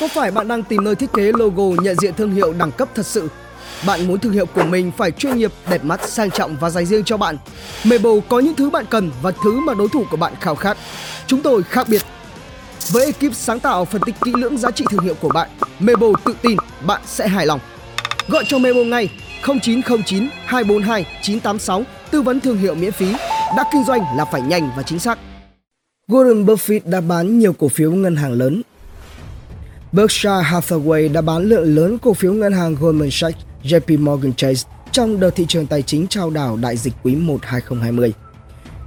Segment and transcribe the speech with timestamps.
[0.00, 2.88] Có phải bạn đang tìm nơi thiết kế logo nhận diện thương hiệu đẳng cấp
[2.94, 3.28] thật sự?
[3.86, 6.86] Bạn muốn thương hiệu của mình phải chuyên nghiệp, đẹp mắt, sang trọng và dành
[6.86, 7.38] riêng cho bạn.
[7.84, 10.76] Mebo có những thứ bạn cần và thứ mà đối thủ của bạn khao khát.
[11.26, 12.02] Chúng tôi khác biệt.
[12.92, 15.48] Với ekip sáng tạo phân tích kỹ lưỡng giá trị thương hiệu của bạn,
[15.80, 16.56] Mebo tự tin
[16.86, 17.60] bạn sẽ hài lòng.
[18.28, 19.08] Gọi cho Mebo ngay
[19.42, 23.12] 0909 242 986 tư vấn thương hiệu miễn phí.
[23.56, 25.18] Đã kinh doanh là phải nhanh và chính xác.
[26.08, 28.62] Warren Buffett đã bán nhiều cổ phiếu ngân hàng lớn.
[29.92, 34.68] Berkshire Hathaway đã bán lượng lớn cổ phiếu ngân hàng Goldman Sachs, JP Morgan Chase
[34.92, 38.12] trong đợt thị trường tài chính trao đảo đại dịch quý 1 2020.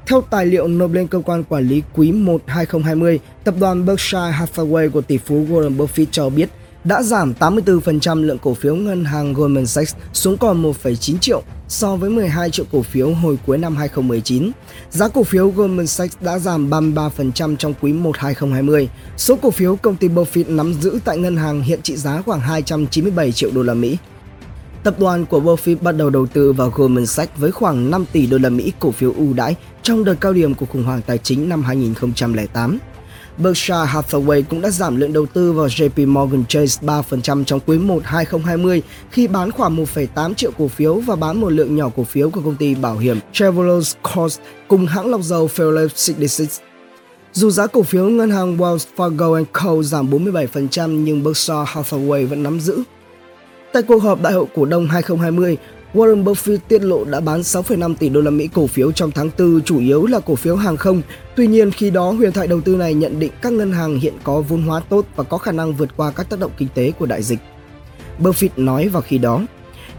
[0.07, 4.31] Theo tài liệu nộp lên cơ quan quản lý quý 1 2020, tập đoàn Berkshire
[4.31, 6.49] Hathaway của tỷ phú Warren Buffett cho biết
[6.83, 11.95] đã giảm 84% lượng cổ phiếu ngân hàng Goldman Sachs xuống còn 1,9 triệu so
[11.95, 14.51] với 12 triệu cổ phiếu hồi cuối năm 2019.
[14.89, 18.89] Giá cổ phiếu Goldman Sachs đã giảm 33% trong quý 1 2020.
[19.17, 22.39] Số cổ phiếu công ty Buffett nắm giữ tại ngân hàng hiện trị giá khoảng
[22.39, 23.97] 297 triệu đô la Mỹ.
[24.83, 28.27] Tập đoàn của Buffett bắt đầu đầu tư vào Goldman Sachs với khoảng 5 tỷ
[28.27, 31.17] đô la Mỹ cổ phiếu ưu đãi trong đợt cao điểm của khủng hoảng tài
[31.17, 32.79] chính năm 2008.
[33.37, 37.77] Berkshire Hathaway cũng đã giảm lượng đầu tư vào JP Morgan Chase 3% trong quý
[37.77, 38.81] 1 2020
[39.11, 42.41] khi bán khoảng 1,8 triệu cổ phiếu và bán một lượng nhỏ cổ phiếu của
[42.41, 46.47] công ty bảo hiểm Travelers Cost cùng hãng lọc dầu Phillips 66.
[47.33, 52.43] Dù giá cổ phiếu ngân hàng Wells Fargo Co giảm 47% nhưng Berkshire Hathaway vẫn
[52.43, 52.83] nắm giữ.
[53.73, 55.57] Tại cuộc họp đại hội cổ đông 2020,
[55.93, 59.29] Warren Buffett tiết lộ đã bán 6,5 tỷ đô la Mỹ cổ phiếu trong tháng
[59.39, 61.01] 4 chủ yếu là cổ phiếu hàng không.
[61.35, 64.13] Tuy nhiên khi đó huyền thoại đầu tư này nhận định các ngân hàng hiện
[64.23, 66.91] có vốn hóa tốt và có khả năng vượt qua các tác động kinh tế
[66.91, 67.39] của đại dịch.
[68.19, 69.41] Buffett nói vào khi đó,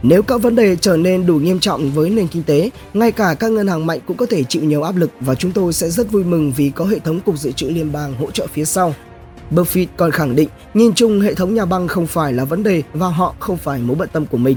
[0.02, 3.34] nếu các vấn đề trở nên đủ nghiêm trọng với nền kinh tế, ngay cả
[3.38, 5.88] các ngân hàng mạnh cũng có thể chịu nhiều áp lực và chúng tôi sẽ
[5.88, 8.64] rất vui mừng vì có hệ thống cục dự trữ liên bang hỗ trợ phía
[8.64, 8.94] sau.
[9.50, 12.82] Buffett còn khẳng định nhìn chung hệ thống nhà băng không phải là vấn đề
[12.92, 14.56] và họ không phải mối bận tâm của mình.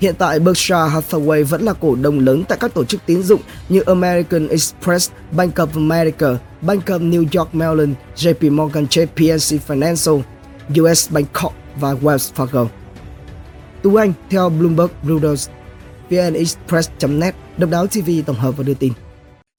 [0.00, 3.40] Hiện tại Berkshire Hathaway vẫn là cổ đông lớn tại các tổ chức tín dụng
[3.68, 6.26] như American Express, Bank of America,
[6.60, 10.20] Bank of New York Mellon, JP Morgan Chase PNC Financial,
[10.80, 12.66] US Bank Corp và Wells Fargo.
[13.82, 15.48] Tú Anh theo Bloomberg Reuters,
[16.10, 18.92] vnexpress.net, Độc đáo TV tổng hợp và đưa tin.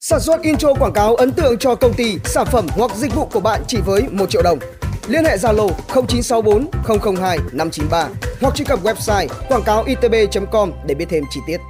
[0.00, 3.26] Sản xuất intro quảng cáo ấn tượng cho công ty, sản phẩm hoặc dịch vụ
[3.32, 4.58] của bạn chỉ với 1 triệu đồng.
[5.08, 6.66] Liên hệ Zalo 0964
[7.16, 8.08] 002 593
[8.40, 11.60] hoặc truy cập website quảng cáo itb.com để biết thêm chi tiết.